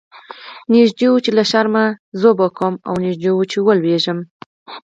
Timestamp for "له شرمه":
1.37-1.85